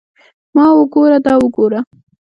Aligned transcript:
ما 0.55 0.65
وګوره 0.77 1.17
دا 1.25 1.33
وګوره. 1.41 1.79